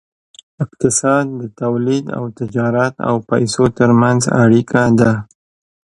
[0.63, 5.11] اقتصاد د تولید او تجارت او پیسو ترمنځ اړیکه ده.